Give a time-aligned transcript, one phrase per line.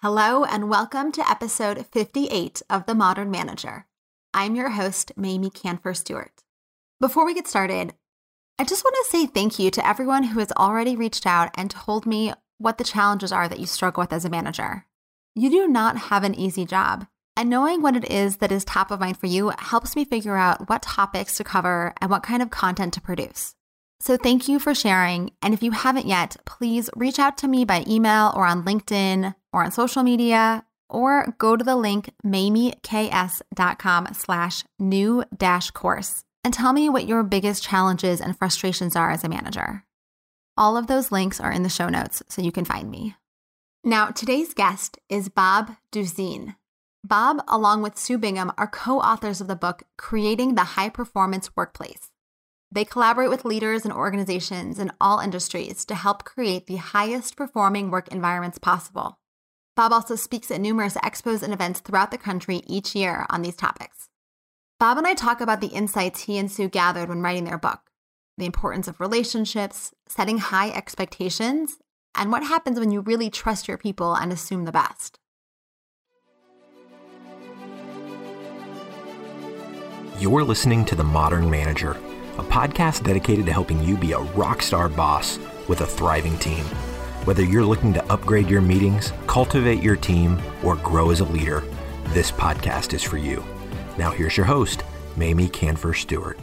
[0.00, 3.86] Hello, and welcome to episode 58 of The Modern Manager.
[4.32, 6.44] I'm your host, Mamie Kanfer Stewart.
[7.00, 7.94] Before we get started,
[8.60, 11.68] I just want to say thank you to everyone who has already reached out and
[11.68, 14.86] told me what the challenges are that you struggle with as a manager.
[15.34, 18.92] You do not have an easy job, and knowing what it is that is top
[18.92, 22.40] of mind for you helps me figure out what topics to cover and what kind
[22.40, 23.56] of content to produce.
[23.98, 25.32] So thank you for sharing.
[25.42, 29.34] And if you haven't yet, please reach out to me by email or on LinkedIn
[29.58, 36.54] or on social media, or go to the link mamieks.com slash new dash course and
[36.54, 39.84] tell me what your biggest challenges and frustrations are as a manager.
[40.56, 43.16] All of those links are in the show notes, so you can find me.
[43.84, 46.56] Now, today's guest is Bob Dusin.
[47.04, 51.54] Bob, along with Sue Bingham, are co authors of the book Creating the High Performance
[51.56, 52.10] Workplace
[52.70, 57.90] they collaborate with leaders and organizations in all industries to help create the highest performing
[57.90, 59.18] work environments possible.
[59.78, 63.54] Bob also speaks at numerous expos and events throughout the country each year on these
[63.54, 64.08] topics.
[64.80, 67.78] Bob and I talk about the insights he and Sue gathered when writing their book,
[68.36, 71.78] the importance of relationships, setting high expectations,
[72.16, 75.20] and what happens when you really trust your people and assume the best.
[80.18, 81.96] You're listening to The Modern Manager
[82.38, 86.64] a podcast dedicated to helping you be a rock star boss with a thriving team.
[87.24, 91.62] Whether you're looking to upgrade your meetings, cultivate your team, or grow as a leader,
[92.08, 93.44] this podcast is for you.
[93.98, 94.82] Now, here's your host,
[95.16, 96.38] Mamie Kanfer Stewart.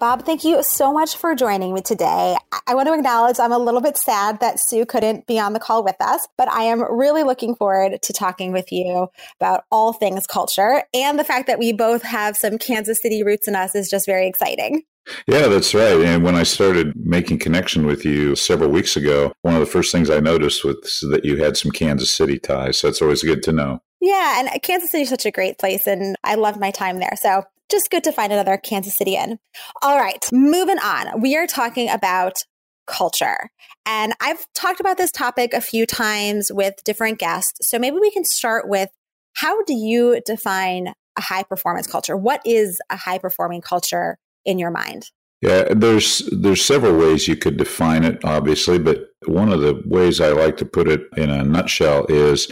[0.00, 2.36] Bob, thank you so much for joining me today.
[2.68, 5.58] I want to acknowledge I'm a little bit sad that Sue couldn't be on the
[5.58, 9.08] call with us, but I am really looking forward to talking with you
[9.40, 10.84] about all things culture.
[10.94, 14.06] And the fact that we both have some Kansas City roots in us is just
[14.06, 14.82] very exciting.
[15.26, 16.00] Yeah, that's right.
[16.00, 19.92] And when I started making connection with you several weeks ago, one of the first
[19.92, 22.78] things I noticed was that you had some Kansas City ties.
[22.78, 23.80] So it's always good to know.
[24.00, 26.98] Yeah, and uh, Kansas City is such a great place, and I loved my time
[26.98, 27.14] there.
[27.20, 29.38] So just good to find another Kansas City in.
[29.82, 31.20] All right, moving on.
[31.20, 32.44] We are talking about
[32.86, 33.50] culture.
[33.86, 37.68] And I've talked about this topic a few times with different guests.
[37.68, 38.88] So maybe we can start with
[39.34, 42.16] how do you define a high performance culture?
[42.16, 44.18] What is a high performing culture
[44.48, 45.10] in your mind?
[45.40, 50.20] Yeah, there's there's several ways you could define it obviously, but one of the ways
[50.20, 52.50] I like to put it in a nutshell is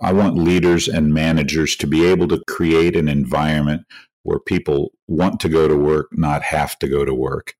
[0.00, 3.82] I want leaders and managers to be able to create an environment
[4.22, 7.54] where people want to go to work, not have to go to work.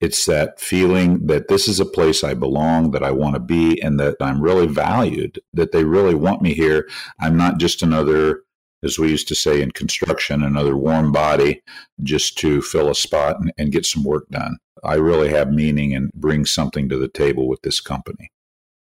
[0.00, 3.80] It's that feeling that this is a place I belong, that I want to be,
[3.80, 6.88] and that I'm really valued, that they really want me here.
[7.20, 8.42] I'm not just another,
[8.84, 11.62] as we used to say in construction, another warm body
[12.02, 14.58] just to fill a spot and, and get some work done.
[14.84, 18.30] I really have meaning and bring something to the table with this company.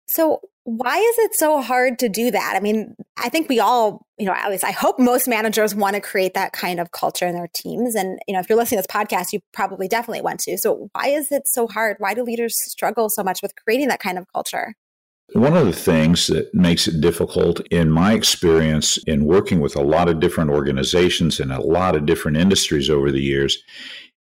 [0.07, 2.53] So, why is it so hard to do that?
[2.55, 5.95] I mean, I think we all, you know, at least I hope most managers want
[5.95, 7.95] to create that kind of culture in their teams.
[7.95, 10.57] And, you know, if you're listening to this podcast, you probably definitely want to.
[10.57, 11.95] So, why is it so hard?
[11.99, 14.75] Why do leaders struggle so much with creating that kind of culture?
[15.33, 19.83] One of the things that makes it difficult, in my experience, in working with a
[19.83, 23.61] lot of different organizations and a lot of different industries over the years,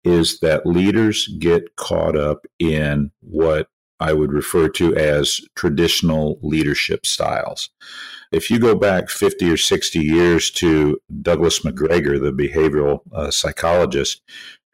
[0.04, 3.68] is that leaders get caught up in what
[4.00, 7.70] I would refer to as traditional leadership styles.
[8.30, 14.22] If you go back 50 or 60 years to Douglas McGregor, the behavioral uh, psychologist,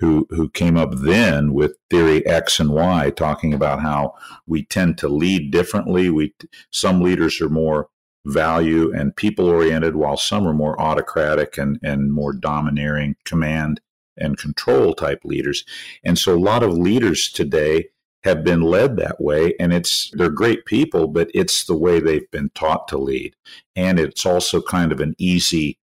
[0.04, 4.15] who, who came up then with theory X and Y, talking about how
[4.47, 6.10] we tend to lead differently.
[6.10, 6.34] We
[6.70, 7.88] some leaders are more
[8.26, 13.81] value and people oriented, while some are more autocratic and, and more domineering command
[14.16, 15.64] and control type leaders.
[16.04, 17.88] And so a lot of leaders today
[18.25, 22.31] have been led that way and it's they're great people but it's the way they've
[22.31, 23.37] been taught to lead
[23.76, 25.78] and it's also kind of an easy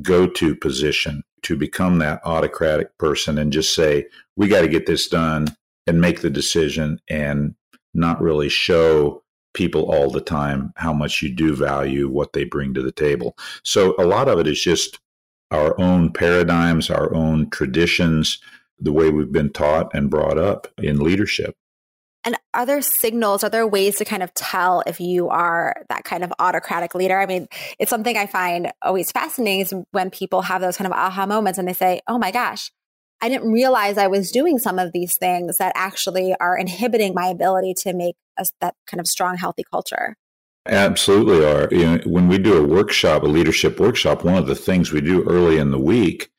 [0.00, 5.08] go-to position to become that autocratic person and just say we got to get this
[5.08, 5.48] done
[5.86, 7.54] and make the decision and
[7.94, 9.22] not really show
[9.54, 13.36] people all the time how much you do value what they bring to the table.
[13.64, 14.98] So a lot of it is just
[15.52, 18.38] our own paradigms our own traditions
[18.80, 21.54] the way we've been taught and brought up in leadership
[22.24, 26.04] and are there signals, are there ways to kind of tell if you are that
[26.04, 27.18] kind of autocratic leader?
[27.18, 27.48] I mean,
[27.78, 31.58] it's something I find always fascinating is when people have those kind of aha moments
[31.58, 32.70] and they say, oh my gosh,
[33.20, 37.26] I didn't realize I was doing some of these things that actually are inhibiting my
[37.26, 40.16] ability to make a, that kind of strong, healthy culture.
[40.66, 41.68] Absolutely are.
[41.72, 45.00] You know, when we do a workshop, a leadership workshop, one of the things we
[45.00, 46.30] do early in the week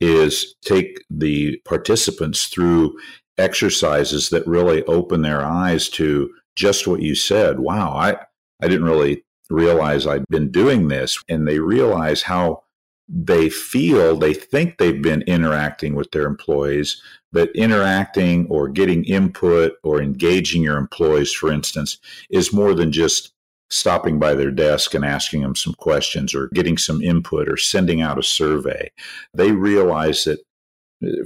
[0.00, 2.96] is take the participants through
[3.38, 7.60] exercises that really open their eyes to just what you said.
[7.60, 8.16] Wow, I
[8.62, 11.22] I didn't really realize I'd been doing this.
[11.28, 12.62] And they realize how
[13.08, 17.00] they feel, they think they've been interacting with their employees,
[17.32, 21.98] but interacting or getting input or engaging your employees, for instance,
[22.30, 23.32] is more than just
[23.68, 28.00] stopping by their desk and asking them some questions or getting some input or sending
[28.00, 28.90] out a survey.
[29.34, 30.40] They realize that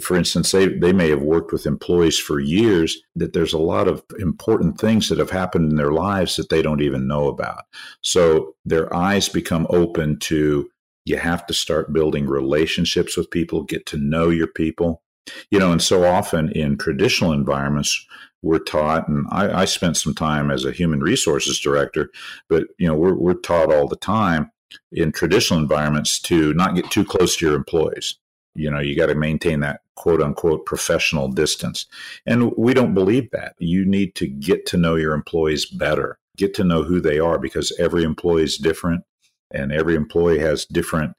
[0.01, 3.87] for instance, they, they may have worked with employees for years, that there's a lot
[3.87, 7.65] of important things that have happened in their lives that they don't even know about.
[8.03, 10.69] So their eyes become open to
[11.05, 15.03] you have to start building relationships with people, get to know your people.
[15.51, 18.07] You know, and so often in traditional environments,
[18.43, 22.11] we're taught, and I, I spent some time as a human resources director,
[22.49, 24.51] but you know, we're, we're taught all the time
[24.93, 28.17] in traditional environments to not get too close to your employees
[28.55, 31.87] you know you got to maintain that quote unquote professional distance.
[32.27, 33.55] And we don't believe that.
[33.59, 36.19] You need to get to know your employees better.
[36.37, 39.05] Get to know who they are because every employee is different
[39.51, 41.13] and every employee has different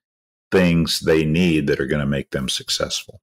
[0.51, 3.21] things they need that are going to make them successful.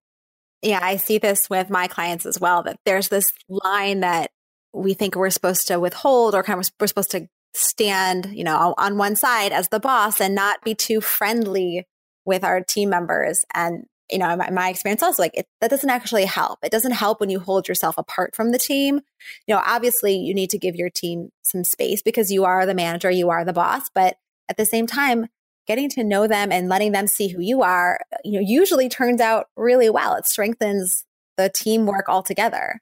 [0.63, 4.31] Yeah i see this with my clients as well that there's this line that
[4.73, 8.75] we think we're supposed to withhold or kind of we're supposed to stand you know
[8.77, 11.87] on one side as the boss and not be too friendly
[12.29, 13.45] with our team members.
[13.55, 16.59] And you know, my, my experience also like it, that doesn't actually help.
[16.63, 19.01] It doesn't help when you hold yourself apart from the team.
[19.47, 22.75] You know, obviously you need to give your team some space because you are the
[22.75, 24.17] manager, you are the boss, but
[24.49, 25.27] at the same time,
[25.67, 29.21] getting to know them and letting them see who you are, you know, usually turns
[29.21, 30.15] out really well.
[30.15, 31.05] It strengthens
[31.37, 32.81] the teamwork altogether.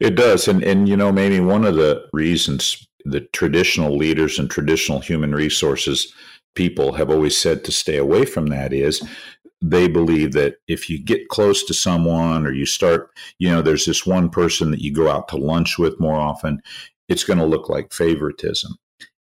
[0.00, 0.46] It does.
[0.46, 5.34] And and you know, maybe one of the reasons the traditional leaders and traditional human
[5.34, 6.12] resources
[6.54, 9.06] people have always said to stay away from that is
[9.60, 13.84] they believe that if you get close to someone or you start, you know, there's
[13.84, 16.62] this one person that you go out to lunch with more often,
[17.08, 18.76] it's going to look like favoritism.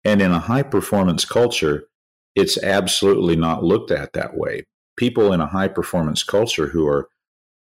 [0.04, 1.86] And in a high performance culture,
[2.36, 4.64] it's absolutely not looked at that way.
[4.98, 7.10] People in a high performance culture who are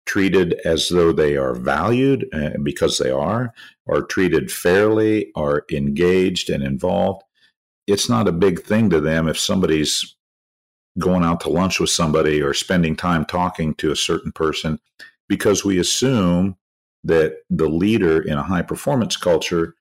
[0.07, 3.53] treated as though they are valued uh, because they are,
[3.89, 7.23] are treated fairly, are engaged and involved.
[7.87, 10.17] It's not a big thing to them if somebody's
[10.99, 14.79] going out to lunch with somebody or spending time talking to a certain person
[15.29, 16.57] because we assume
[17.05, 19.75] that the leader in a high performance culture,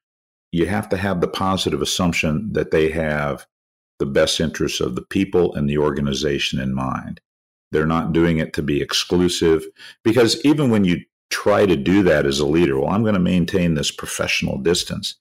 [0.52, 3.48] you have to have the positive assumption that they have
[4.00, 7.20] the best interests of the people and the organization in mind.
[7.72, 9.66] They're not doing it to be exclusive
[10.04, 13.20] because even when you try to do that as a leader, well, I'm going to
[13.20, 15.16] maintain this professional distance.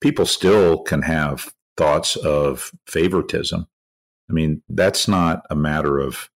[0.00, 3.66] People still can have thoughts of favoritism
[4.28, 6.30] I mean, that's not a matter of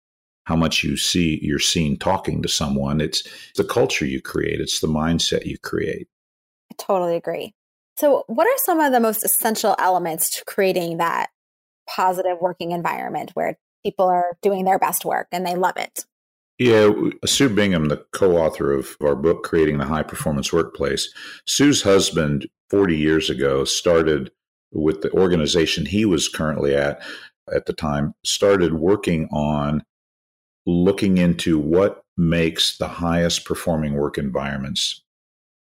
[0.44, 3.00] how much you see you're seen talking to someone.
[3.00, 3.22] It's
[3.56, 6.08] the culture you create, it's the mindset you create.
[6.72, 7.54] I totally agree.
[7.96, 11.30] So, what are some of the most essential elements to creating that
[11.88, 16.04] positive working environment where people are doing their best work and they love it?
[16.58, 16.90] Yeah,
[17.24, 21.12] Sue Bingham, the co author of our book, Creating the High Performance Workplace,
[21.46, 24.30] Sue's husband, 40 years ago, started
[24.72, 27.00] with the organization he was currently at
[27.54, 29.84] at the time started working on
[30.66, 35.02] looking into what makes the highest performing work environments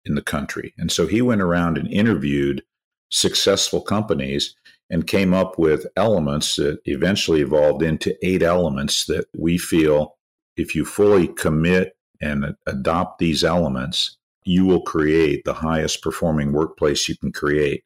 [0.04, 0.72] in the country.
[0.78, 2.62] And so he went around and interviewed
[3.10, 4.54] successful companies
[4.90, 10.16] and came up with elements that eventually evolved into eight elements that we feel
[10.56, 17.08] if you fully commit and adopt these elements, you will create the highest performing workplace
[17.08, 17.84] you can create.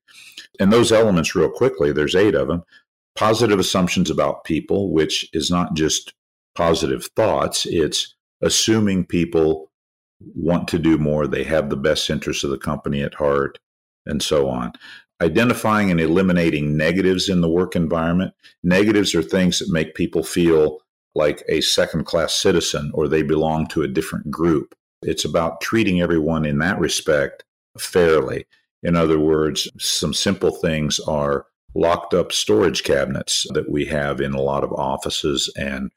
[0.61, 2.63] And those elements, real quickly, there's eight of them
[3.15, 6.15] positive assumptions about people, which is not just
[6.55, 9.71] positive thoughts, it's assuming people
[10.35, 13.59] want to do more, they have the best interests of the company at heart,
[14.07, 14.73] and so on.
[15.21, 18.35] Identifying and eliminating negatives in the work environment.
[18.65, 20.81] Negatives are things that make people feel
[21.15, 24.75] like a second class citizen or they belong to a different group.
[25.03, 27.45] It's about treating everyone in that respect
[27.79, 28.47] fairly.
[28.83, 34.35] In other words, some simple things are locked up storage cabinets that we have in
[34.35, 35.91] a lot of offices and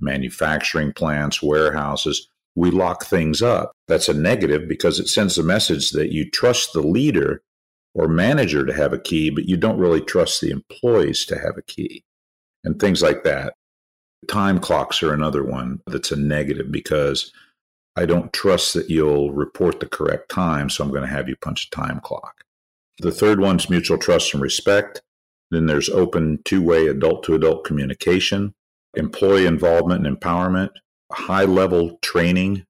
[0.00, 2.28] manufacturing plants, warehouses.
[2.54, 3.72] We lock things up.
[3.86, 7.42] That's a negative because it sends a message that you trust the leader
[7.94, 11.56] or manager to have a key, but you don't really trust the employees to have
[11.56, 12.04] a key
[12.64, 13.54] and things like that.
[14.28, 17.32] Time clocks are another one that's a negative because
[17.96, 21.36] I don't trust that you'll report the correct time, so I'm going to have you
[21.36, 22.44] punch a time clock.
[22.98, 25.02] The third one's mutual trust and respect.
[25.50, 28.54] Then there's open two way adult to adult communication,
[28.94, 30.70] employee involvement and empowerment,
[31.12, 32.64] high level training,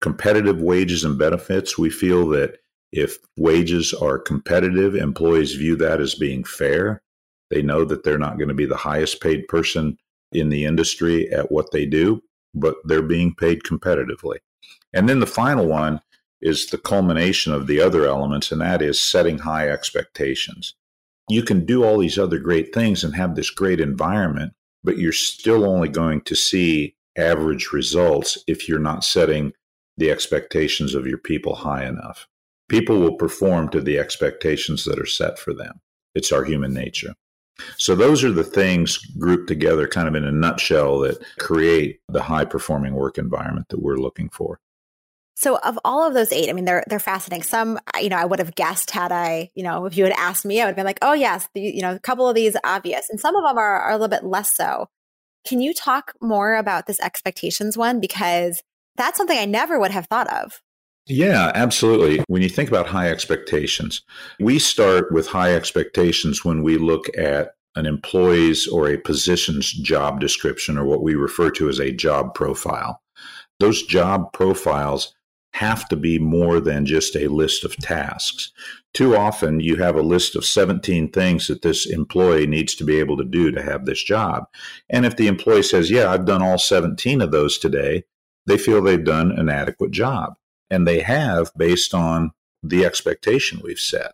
[0.00, 1.76] competitive wages and benefits.
[1.76, 2.58] We feel that
[2.92, 7.02] if wages are competitive, employees view that as being fair.
[7.50, 9.98] They know that they're not going to be the highest paid person
[10.32, 12.22] in the industry at what they do,
[12.54, 14.38] but they're being paid competitively.
[14.92, 16.00] And then the final one
[16.40, 20.74] is the culmination of the other elements, and that is setting high expectations.
[21.28, 25.12] You can do all these other great things and have this great environment, but you're
[25.12, 29.52] still only going to see average results if you're not setting
[29.96, 32.26] the expectations of your people high enough.
[32.68, 35.80] People will perform to the expectations that are set for them.
[36.14, 37.14] It's our human nature.
[37.76, 42.22] So, those are the things grouped together, kind of in a nutshell, that create the
[42.22, 44.60] high performing work environment that we're looking for.
[45.38, 47.44] So of all of those eight, I mean, they're they're fascinating.
[47.44, 50.44] Some, you know, I would have guessed had I, you know, if you had asked
[50.44, 52.56] me, I would have been like, oh yes, the, you know, a couple of these
[52.64, 54.88] obvious, and some of them are, are a little bit less so.
[55.46, 58.62] Can you talk more about this expectations one because
[58.98, 60.60] that's something I never would have thought of.
[61.06, 62.22] Yeah, absolutely.
[62.26, 64.02] When you think about high expectations,
[64.40, 70.20] we start with high expectations when we look at an employee's or a position's job
[70.20, 73.00] description or what we refer to as a job profile.
[73.60, 75.14] Those job profiles
[75.58, 78.52] have to be more than just a list of tasks.
[78.94, 83.00] Too often, you have a list of 17 things that this employee needs to be
[83.00, 84.44] able to do to have this job.
[84.88, 88.04] And if the employee says, Yeah, I've done all 17 of those today,
[88.46, 90.34] they feel they've done an adequate job.
[90.70, 92.30] And they have based on
[92.62, 94.12] the expectation we've set.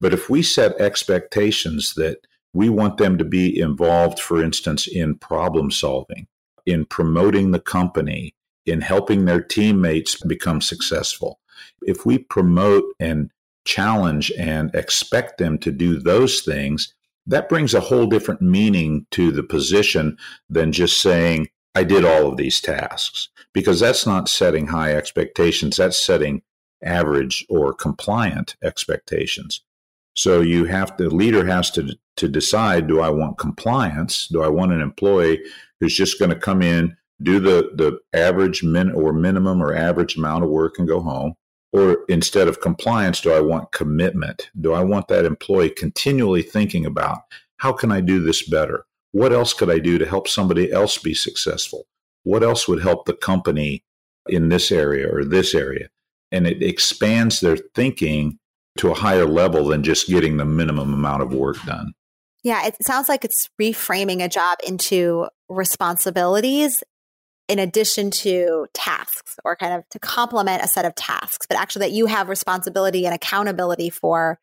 [0.00, 5.16] But if we set expectations that we want them to be involved, for instance, in
[5.16, 6.28] problem solving,
[6.64, 8.34] in promoting the company,
[8.70, 11.40] in helping their teammates become successful.
[11.82, 13.30] If we promote and
[13.64, 16.94] challenge and expect them to do those things,
[17.26, 20.16] that brings a whole different meaning to the position
[20.48, 25.76] than just saying, I did all of these tasks, because that's not setting high expectations.
[25.76, 26.42] That's setting
[26.82, 29.60] average or compliant expectations.
[30.14, 34.26] So you have to, the leader has to, to decide, do I want compliance?
[34.26, 35.40] Do I want an employee
[35.78, 40.16] who's just going to come in, do the, the average min or minimum or average
[40.16, 41.34] amount of work and go home?
[41.72, 44.50] Or instead of compliance, do I want commitment?
[44.60, 47.18] Do I want that employee continually thinking about
[47.58, 48.86] how can I do this better?
[49.12, 51.86] What else could I do to help somebody else be successful?
[52.24, 53.84] What else would help the company
[54.28, 55.88] in this area or this area?
[56.32, 58.38] And it expands their thinking
[58.78, 61.92] to a higher level than just getting the minimum amount of work done.
[62.42, 66.82] Yeah, it sounds like it's reframing a job into responsibilities
[67.50, 71.80] in addition to tasks or kind of to complement a set of tasks, but actually
[71.80, 74.38] that you have responsibility and accountability for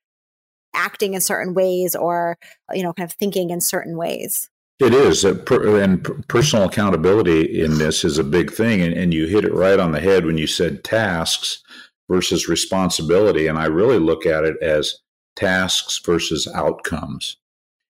[0.73, 2.37] acting in certain ways or,
[2.73, 4.49] you know, kind of thinking in certain ways.
[4.79, 5.23] It is.
[5.23, 8.81] And personal accountability in this is a big thing.
[8.81, 11.63] And you hit it right on the head when you said tasks
[12.09, 13.47] versus responsibility.
[13.47, 14.99] And I really look at it as
[15.35, 17.37] tasks versus outcomes.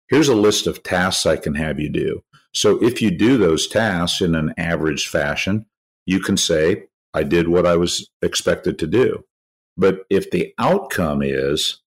[0.08, 2.22] Here's a list of tasks I can have you do.
[2.56, 5.66] So if you do those tasks in an average fashion,
[6.06, 9.24] you can say, I did what I was expected to do.
[9.76, 11.82] But if the outcome is,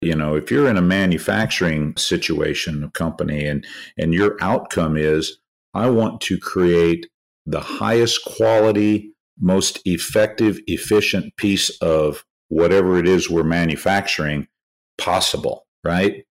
[0.00, 3.66] you know, if you're in a manufacturing situation, a company, and,
[3.98, 5.38] and your outcome is,
[5.74, 7.08] I want to create
[7.44, 14.46] the highest quality, most effective, efficient piece of whatever it is we're manufacturing
[14.98, 16.24] possible, right?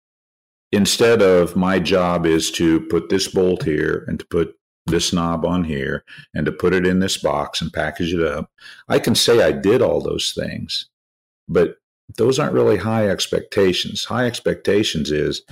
[0.73, 4.55] Instead of my job is to put this bolt here and to put
[4.87, 8.51] this knob on here and to put it in this box and package it up,
[8.89, 10.89] I can say I did all those things,
[11.49, 11.77] but
[12.17, 14.05] those aren't really high expectations.
[14.05, 15.43] High expectations is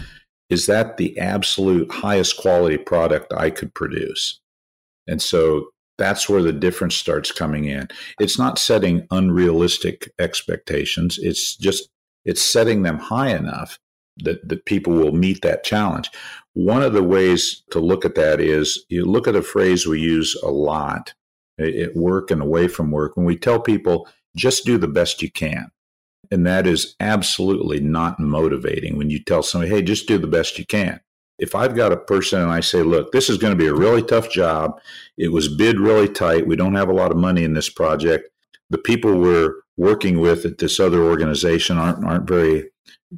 [0.51, 4.41] is that the absolute highest quality product I could produce?
[5.07, 7.89] And so that's where the difference starts coming in.
[8.19, 11.19] It's not setting unrealistic expectations.
[11.21, 11.91] It's just
[12.25, 13.79] it's setting them high enough
[14.25, 16.11] that, that people will meet that challenge.
[16.55, 20.01] One of the ways to look at that is you look at a phrase we
[20.01, 21.15] use a lot
[21.59, 25.31] at work and away from work when we tell people just do the best you
[25.31, 25.71] can.
[26.31, 30.59] And that is absolutely not motivating when you tell somebody, hey, just do the best
[30.59, 31.01] you can.
[31.39, 33.75] If I've got a person and I say, look, this is going to be a
[33.75, 34.81] really tough job,
[35.17, 38.29] it was bid really tight, we don't have a lot of money in this project,
[38.71, 42.69] the people we're working with at this other organization aren't, aren't very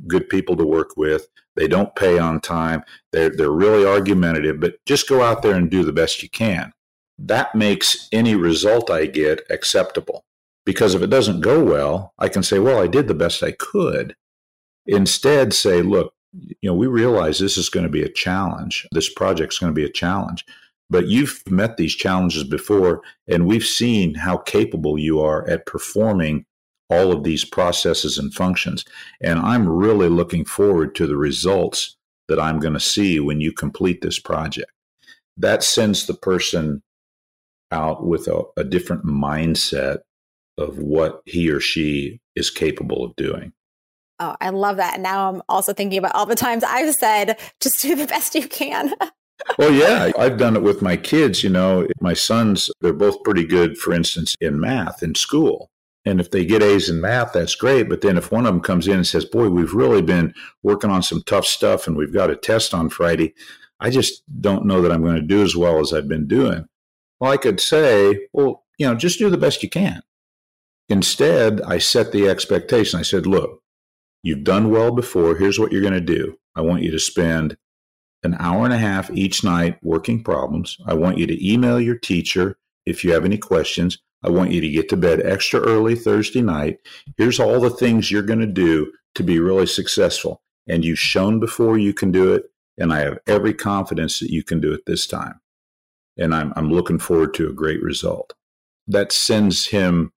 [0.06, 1.26] good people to work with.
[1.56, 2.82] They don't pay on time.
[3.12, 6.72] They're, they're really argumentative, but just go out there and do the best you can.
[7.18, 10.24] That makes any result I get acceptable.
[10.64, 13.52] Because if it doesn't go well, I can say, well, I did the best I
[13.52, 14.14] could.
[14.86, 18.86] Instead, say, look, you know, we realize this is going to be a challenge.
[18.92, 20.44] This project's going to be a challenge.
[20.88, 26.46] But you've met these challenges before, and we've seen how capable you are at performing
[26.90, 28.84] all of these processes and functions.
[29.20, 31.96] And I'm really looking forward to the results
[32.28, 34.70] that I'm going to see when you complete this project.
[35.36, 36.82] That sends the person
[37.72, 39.98] out with a, a different mindset
[40.58, 43.52] of what he or she is capable of doing.
[44.18, 44.94] Oh, I love that.
[44.94, 48.34] And now I'm also thinking about all the times I've said, just do the best
[48.34, 48.92] you can.
[49.58, 51.42] well, yeah, I've done it with my kids.
[51.42, 55.70] You know, my sons, they're both pretty good, for instance, in math in school.
[56.04, 57.88] And if they get A's in math, that's great.
[57.88, 60.90] But then if one of them comes in and says, Boy, we've really been working
[60.90, 63.34] on some tough stuff and we've got a test on Friday,
[63.80, 66.66] I just don't know that I'm going to do as well as I've been doing.
[67.18, 70.02] Well, I could say, Well, you know, just do the best you can.
[70.88, 72.98] Instead, I set the expectation.
[72.98, 73.60] I said, Look,
[74.22, 75.36] You've done well before.
[75.36, 76.38] Here's what you're going to do.
[76.54, 77.56] I want you to spend
[78.22, 80.76] an hour and a half each night working problems.
[80.86, 83.98] I want you to email your teacher if you have any questions.
[84.22, 86.78] I want you to get to bed extra early Thursday night.
[87.16, 90.42] Here's all the things you're going to do to be really successful.
[90.68, 92.44] And you've shown before you can do it.
[92.78, 95.40] And I have every confidence that you can do it this time.
[96.16, 98.34] And I'm, I'm looking forward to a great result.
[98.86, 100.12] That sends him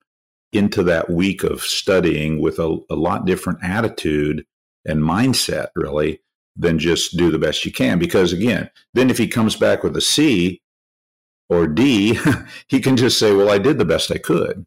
[0.51, 4.45] into that week of studying with a, a lot different attitude
[4.85, 6.21] and mindset, really,
[6.55, 7.99] than just do the best you can.
[7.99, 10.61] Because again, then if he comes back with a C
[11.53, 12.17] or D,
[12.67, 14.65] he can just say, Well, I did the best I could.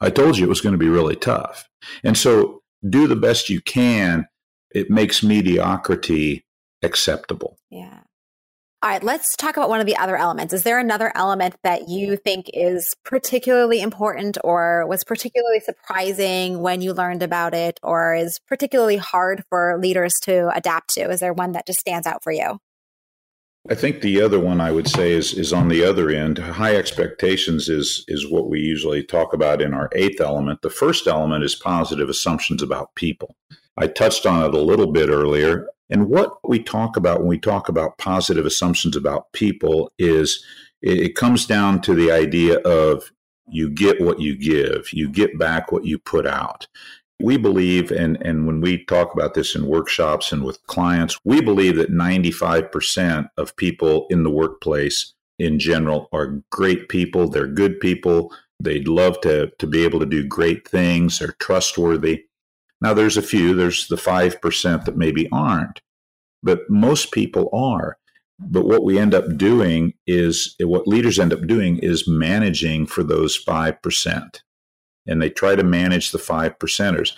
[0.00, 1.68] I told you it was going to be really tough.
[2.02, 4.26] And so do the best you can.
[4.70, 6.44] It makes mediocrity
[6.82, 7.58] acceptable.
[7.70, 8.00] Yeah.
[8.84, 10.52] All right, let's talk about one of the other elements.
[10.52, 16.82] Is there another element that you think is particularly important or was particularly surprising when
[16.82, 21.08] you learned about it or is particularly hard for leaders to adapt to?
[21.08, 22.58] Is there one that just stands out for you?
[23.70, 26.36] I think the other one I would say is is on the other end.
[26.36, 30.60] High expectations is is what we usually talk about in our eighth element.
[30.60, 33.36] The first element is positive assumptions about people.
[33.78, 35.66] I touched on it a little bit earlier.
[35.88, 40.44] And what we talk about when we talk about positive assumptions about people is
[40.82, 43.10] it, comes down to the idea of
[43.48, 46.66] you get what you give, you get back what you put out.
[47.20, 51.40] We believe, and, and when we talk about this in workshops and with clients, we
[51.40, 57.28] believe that 95% of people in the workplace in general are great people.
[57.28, 58.34] They're good people.
[58.60, 61.18] They'd love to, to be able to do great things.
[61.18, 62.24] They're trustworthy.
[62.80, 65.80] Now, there's a few, there's the 5% that maybe aren't,
[66.42, 67.96] but most people are.
[68.38, 73.02] But what we end up doing is what leaders end up doing is managing for
[73.02, 74.40] those 5%.
[75.06, 77.12] And they try to manage the 5 percenters.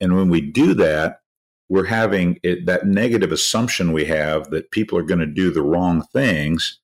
[0.00, 1.20] And when we do that,
[1.68, 5.62] we're having it, that negative assumption we have that people are going to do the
[5.62, 6.78] wrong things.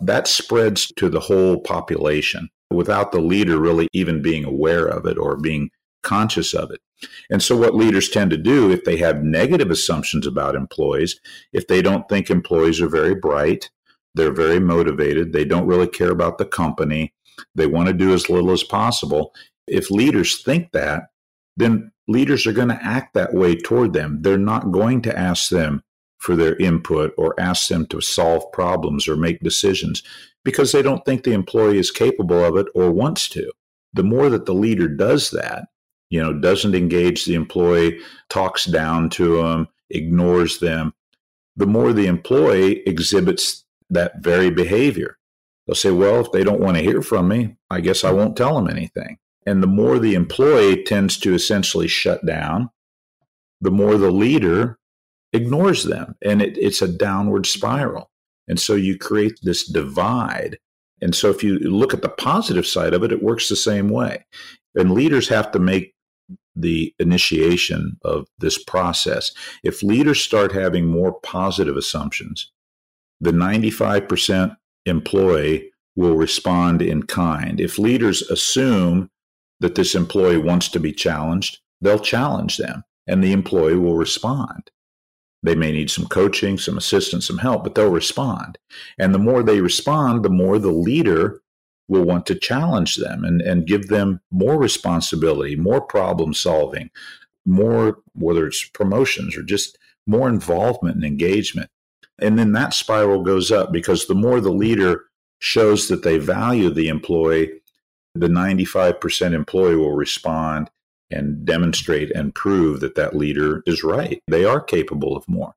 [0.00, 5.18] That spreads to the whole population without the leader really even being aware of it
[5.18, 5.70] or being
[6.02, 6.80] conscious of it.
[7.30, 11.20] And so, what leaders tend to do if they have negative assumptions about employees,
[11.52, 13.70] if they don't think employees are very bright,
[14.14, 17.12] they're very motivated, they don't really care about the company,
[17.54, 19.34] they want to do as little as possible.
[19.66, 21.10] If leaders think that,
[21.56, 24.22] then leaders are going to act that way toward them.
[24.22, 25.82] They're not going to ask them
[26.18, 30.02] for their input or ask them to solve problems or make decisions
[30.44, 33.50] because they don't think the employee is capable of it or wants to.
[33.92, 35.66] The more that the leader does that,
[36.10, 37.98] you know, doesn't engage the employee,
[38.28, 40.94] talks down to them, ignores them,
[41.56, 45.18] the more the employee exhibits that very behavior.
[45.66, 48.36] They'll say, well, if they don't want to hear from me, I guess I won't
[48.36, 49.18] tell them anything.
[49.46, 52.70] And the more the employee tends to essentially shut down,
[53.60, 54.78] the more the leader
[55.32, 56.14] ignores them.
[56.22, 58.10] And it, it's a downward spiral.
[58.48, 60.58] And so you create this divide.
[61.00, 63.88] And so if you look at the positive side of it, it works the same
[63.88, 64.24] way.
[64.74, 65.94] And leaders have to make
[66.54, 69.32] the initiation of this process.
[69.64, 72.52] If leaders start having more positive assumptions,
[73.20, 77.60] the 95% employee will respond in kind.
[77.60, 79.10] If leaders assume
[79.62, 84.70] that this employee wants to be challenged, they'll challenge them and the employee will respond.
[85.42, 88.58] They may need some coaching, some assistance, some help, but they'll respond.
[88.98, 91.42] And the more they respond, the more the leader
[91.88, 96.90] will want to challenge them and, and give them more responsibility, more problem solving,
[97.44, 101.70] more, whether it's promotions or just more involvement and engagement.
[102.20, 105.06] And then that spiral goes up because the more the leader
[105.40, 107.50] shows that they value the employee,
[108.14, 110.70] the 95% employee will respond
[111.10, 114.20] and demonstrate and prove that that leader is right.
[114.28, 115.54] They are capable of more.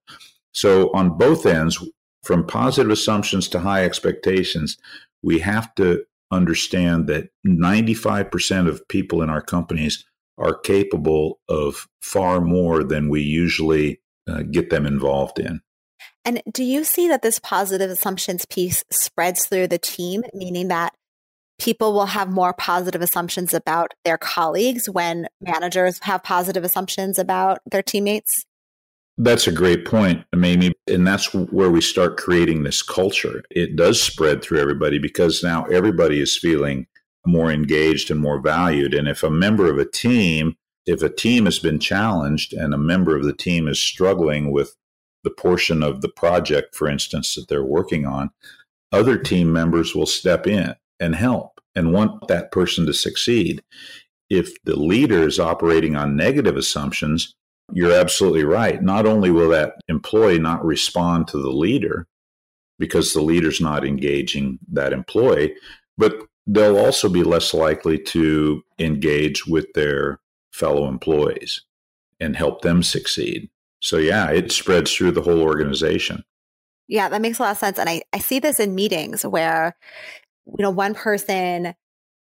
[0.53, 1.83] So, on both ends,
[2.23, 4.77] from positive assumptions to high expectations,
[5.21, 10.05] we have to understand that 95% of people in our companies
[10.37, 15.61] are capable of far more than we usually uh, get them involved in.
[16.25, 20.93] And do you see that this positive assumptions piece spreads through the team, meaning that
[21.59, 27.59] people will have more positive assumptions about their colleagues when managers have positive assumptions about
[27.65, 28.45] their teammates?
[29.17, 30.73] That's a great point, Mamie.
[30.87, 33.43] And that's where we start creating this culture.
[33.49, 36.87] It does spread through everybody because now everybody is feeling
[37.25, 38.93] more engaged and more valued.
[38.93, 42.77] And if a member of a team, if a team has been challenged and a
[42.77, 44.75] member of the team is struggling with
[45.23, 48.31] the portion of the project, for instance, that they're working on,
[48.91, 53.61] other team members will step in and help and want that person to succeed.
[54.29, 57.35] If the leader is operating on negative assumptions,
[57.73, 58.81] you're absolutely right.
[58.81, 62.07] Not only will that employee not respond to the leader
[62.79, 65.55] because the leader's not engaging that employee,
[65.97, 70.19] but they'll also be less likely to engage with their
[70.51, 71.61] fellow employees
[72.19, 73.49] and help them succeed.
[73.81, 76.23] So, yeah, it spreads through the whole organization.
[76.87, 77.79] Yeah, that makes a lot of sense.
[77.79, 79.75] And I, I see this in meetings where,
[80.45, 81.75] you know, one person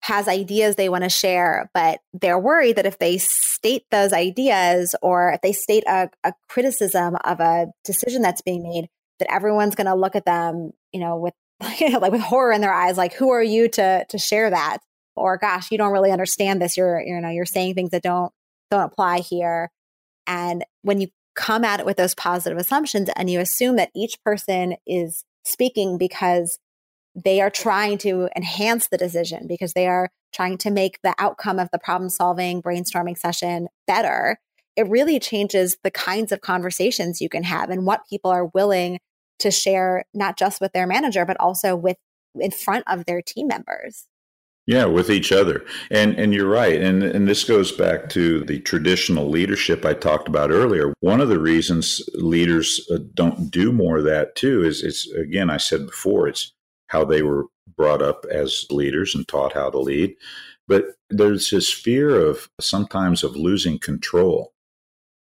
[0.03, 4.95] has ideas they want to share, but they're worried that if they state those ideas
[5.03, 9.75] or if they state a, a criticism of a decision that's being made, that everyone's
[9.75, 13.13] going to look at them, you know, with like with horror in their eyes, like
[13.13, 14.79] who are you to to share that?
[15.15, 16.77] Or gosh, you don't really understand this.
[16.77, 18.33] You're you know you're saying things that don't
[18.71, 19.71] don't apply here.
[20.27, 24.17] And when you come at it with those positive assumptions and you assume that each
[24.25, 26.59] person is speaking because
[27.15, 31.59] they are trying to enhance the decision because they are trying to make the outcome
[31.59, 34.39] of the problem solving brainstorming session better,
[34.77, 38.99] it really changes the kinds of conversations you can have and what people are willing
[39.41, 41.97] to share, not just with their manager, but also with
[42.39, 44.07] in front of their team members.
[44.67, 45.65] Yeah, with each other.
[45.91, 46.81] And and you're right.
[46.81, 50.95] And and this goes back to the traditional leadership I talked about earlier.
[51.01, 55.51] One of the reasons leaders uh, don't do more of that too is it's again
[55.51, 56.53] I said before it's
[56.91, 60.15] how they were brought up as leaders and taught how to lead.
[60.69, 64.53] But there's this fear of sometimes of losing control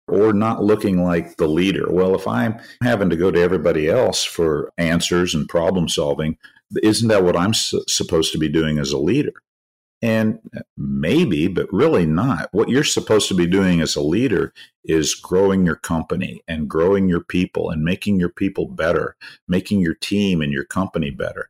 [0.08, 1.86] or not looking like the leader.
[1.90, 6.36] Well, if I'm having to go to everybody else for answers and problem solving,
[6.82, 9.32] isn't that what I'm su- supposed to be doing as a leader?
[10.02, 10.40] And
[10.76, 12.48] maybe, but really not.
[12.50, 14.52] What you're supposed to be doing as a leader
[14.84, 19.14] is growing your company and growing your people and making your people better,
[19.46, 21.48] making your team and your company better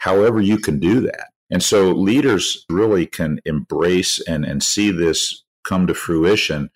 [0.00, 1.28] however you can do that.
[1.50, 6.70] And so leaders really can embrace and, and see this come to fruition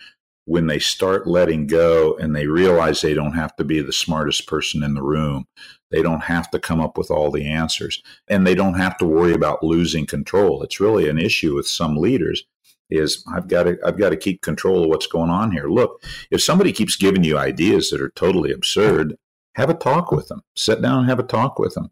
[0.46, 4.46] when they start letting go and they realize they don't have to be the smartest
[4.46, 5.46] person in the room.
[5.90, 9.06] They don't have to come up with all the answers and they don't have to
[9.06, 10.62] worry about losing control.
[10.62, 12.44] It's really an issue with some leaders
[12.90, 15.68] is I've got to I've got to keep control of what's going on here.
[15.68, 19.16] Look, if somebody keeps giving you ideas that are totally absurd,
[19.54, 20.42] have a talk with them.
[20.54, 21.90] Sit down and have a talk with them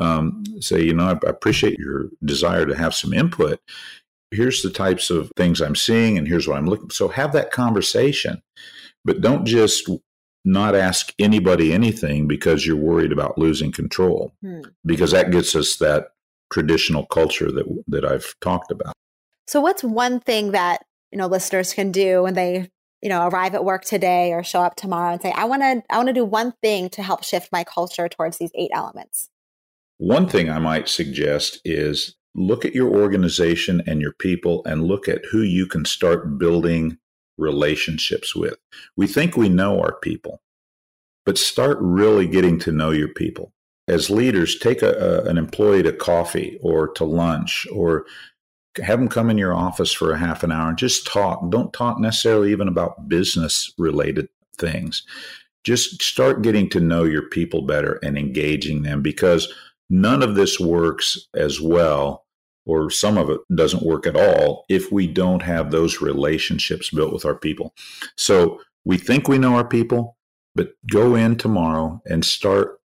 [0.00, 3.60] um, say, you know, I, appreciate your desire to have some input.
[4.30, 6.90] Here's the types of things I'm seeing, and here's what I'm looking.
[6.90, 8.42] So have that conversation,
[9.04, 9.88] but don't just
[10.44, 14.62] not ask anybody anything because you're worried about losing control, hmm.
[14.86, 16.08] because that gets us that
[16.50, 18.94] traditional culture that that I've talked about.
[19.46, 22.70] So, what's one thing that you know listeners can do when they
[23.02, 25.82] you know arrive at work today or show up tomorrow and say, "I want to
[25.90, 29.28] I want to do one thing to help shift my culture towards these eight elements."
[30.00, 35.08] One thing I might suggest is look at your organization and your people and look
[35.08, 36.96] at who you can start building
[37.36, 38.56] relationships with.
[38.96, 40.40] We think we know our people,
[41.26, 43.52] but start really getting to know your people.
[43.88, 48.06] As leaders, take a, a, an employee to coffee or to lunch or
[48.82, 51.50] have them come in your office for a half an hour and just talk.
[51.50, 55.02] Don't talk necessarily even about business related things.
[55.62, 59.52] Just start getting to know your people better and engaging them because
[59.90, 62.24] None of this works as well,
[62.64, 67.12] or some of it doesn't work at all, if we don't have those relationships built
[67.12, 67.74] with our people.
[68.16, 70.16] So we think we know our people,
[70.54, 72.80] but go in tomorrow and start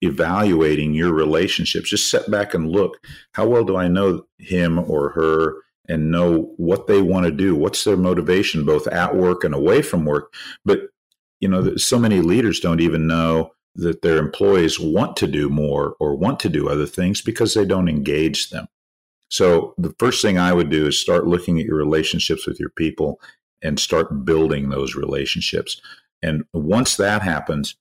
[0.00, 1.90] evaluating your relationships.
[1.90, 2.98] Just sit back and look
[3.32, 5.56] how well do I know him or her
[5.88, 7.54] and know what they want to do?
[7.54, 10.34] What's their motivation, both at work and away from work?
[10.64, 10.88] But,
[11.40, 15.96] you know, so many leaders don't even know that their employees want to do more
[15.98, 18.66] or want to do other things because they don't engage them.
[19.28, 22.70] So the first thing I would do is start looking at your relationships with your
[22.70, 23.20] people
[23.62, 25.80] and start building those relationships.
[26.22, 27.74] And once that happens,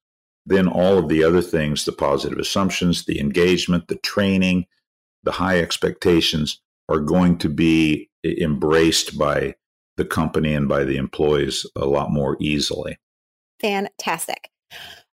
[0.45, 4.65] then all of the other things, the positive assumptions, the engagement, the training,
[5.23, 9.56] the high expectations are going to be embraced by
[9.95, 12.97] the company and by the employees a lot more easily.
[13.62, 14.49] Fantastic.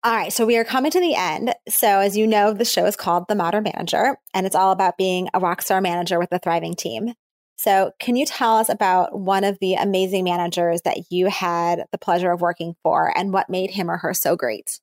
[0.02, 1.54] All right, so we are coming to the end.
[1.68, 4.98] So, as you know, the show is called The Modern Manager, and it's all about
[4.98, 7.14] being a rock star manager with a thriving team.
[7.58, 11.98] So, can you tell us about one of the amazing managers that you had the
[11.98, 14.80] pleasure of working for and what made him or her so great?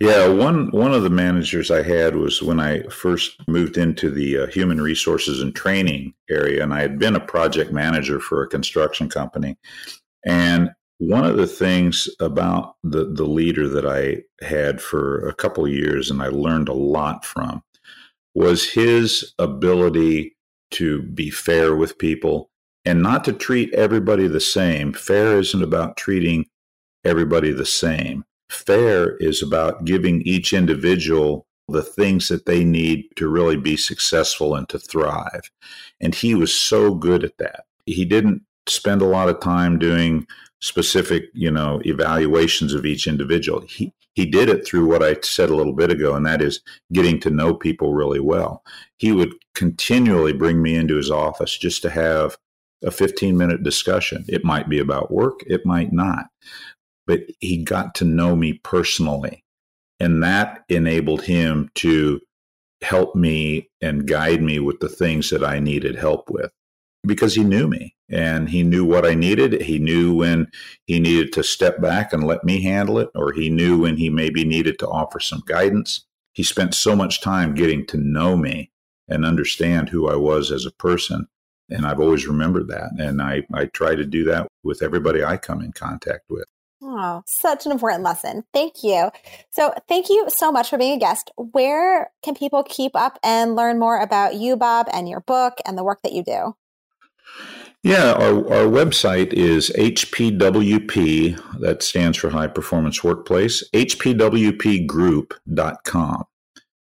[0.00, 4.38] Yeah, one one of the managers I had was when I first moved into the
[4.38, 8.48] uh, human resources and training area, and I had been a project manager for a
[8.48, 9.56] construction company.
[10.26, 15.64] And one of the things about the the leader that I had for a couple
[15.64, 17.62] of years, and I learned a lot from,
[18.34, 20.36] was his ability
[20.72, 22.50] to be fair with people
[22.84, 24.92] and not to treat everybody the same.
[24.92, 26.46] Fair isn't about treating
[27.04, 28.24] everybody the same.
[28.50, 34.54] Fair is about giving each individual the things that they need to really be successful
[34.54, 35.50] and to thrive.
[35.98, 37.64] And he was so good at that.
[37.86, 40.26] He didn't spend a lot of time doing
[40.60, 43.60] specific, you know, evaluations of each individual.
[43.62, 46.60] He he did it through what I said a little bit ago, and that is
[46.92, 48.62] getting to know people really well.
[48.98, 52.36] He would continually bring me into his office just to have
[52.84, 54.24] a 15 minute discussion.
[54.28, 56.26] It might be about work, it might not,
[57.06, 59.44] but he got to know me personally.
[60.00, 62.20] And that enabled him to
[62.82, 66.50] help me and guide me with the things that I needed help with
[67.06, 69.62] because he knew me and he knew what I needed.
[69.62, 70.48] He knew when
[70.86, 74.10] he needed to step back and let me handle it, or he knew when he
[74.10, 76.04] maybe needed to offer some guidance.
[76.32, 78.70] He spent so much time getting to know me
[79.08, 81.26] and understand who I was as a person.
[81.68, 82.90] And I've always remembered that.
[82.98, 86.46] And I, I try to do that with everybody I come in contact with.
[86.82, 88.44] Oh, such an important lesson.
[88.54, 89.10] Thank you.
[89.50, 91.30] So, thank you so much for being a guest.
[91.36, 95.76] Where can people keep up and learn more about you, Bob, and your book and
[95.76, 96.56] the work that you do?
[97.82, 106.24] Yeah, our, our website is HPWP, that stands for High Performance Workplace, HPWPgroup.com.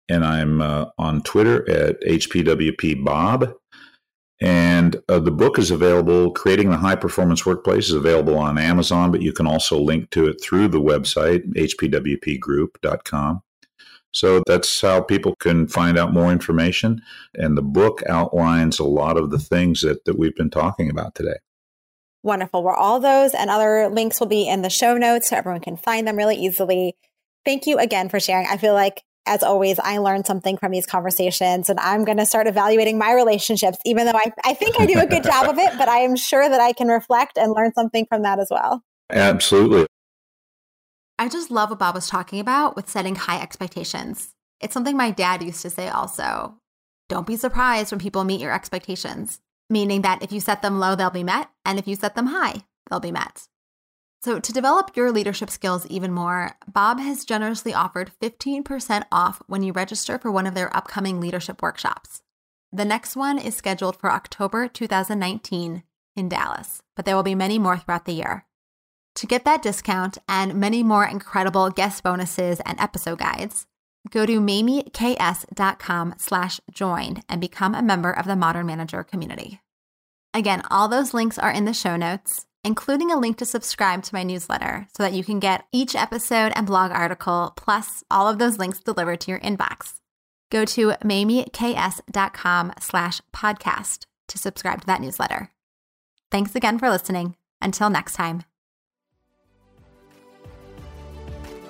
[0.08, 3.54] And I'm uh, on Twitter at HPWPBob.
[4.40, 9.10] And uh, the book is available, Creating the High Performance Workplace is available on Amazon,
[9.10, 13.42] but you can also link to it through the website, hpwpgroup.com.
[14.12, 17.02] So that's how people can find out more information.
[17.34, 21.14] And the book outlines a lot of the things that, that we've been talking about
[21.14, 21.36] today.
[22.22, 22.64] Wonderful.
[22.64, 25.76] Well, all those and other links will be in the show notes so everyone can
[25.76, 26.96] find them really easily.
[27.44, 28.46] Thank you again for sharing.
[28.46, 32.26] I feel like, as always, I learned something from these conversations and I'm going to
[32.26, 35.58] start evaluating my relationships, even though I, I think I do a good job of
[35.58, 38.48] it, but I am sure that I can reflect and learn something from that as
[38.50, 38.82] well.
[39.10, 39.86] Absolutely.
[41.20, 44.34] I just love what Bob was talking about with setting high expectations.
[44.60, 46.54] It's something my dad used to say also.
[47.08, 50.94] Don't be surprised when people meet your expectations, meaning that if you set them low,
[50.94, 53.48] they'll be met, and if you set them high, they'll be met.
[54.22, 59.62] So, to develop your leadership skills even more, Bob has generously offered 15% off when
[59.62, 62.22] you register for one of their upcoming leadership workshops.
[62.72, 65.82] The next one is scheduled for October 2019
[66.16, 68.44] in Dallas, but there will be many more throughout the year.
[69.16, 73.66] To get that discount and many more incredible guest bonuses and episode guides,
[74.10, 79.60] go to mamieks.com slash join and become a member of the Modern Manager community.
[80.34, 84.14] Again, all those links are in the show notes, including a link to subscribe to
[84.14, 88.38] my newsletter so that you can get each episode and blog article, plus all of
[88.38, 89.94] those links delivered to your inbox.
[90.50, 95.50] Go to mamieks.com slash podcast to subscribe to that newsletter.
[96.30, 97.36] Thanks again for listening.
[97.60, 98.44] Until next time.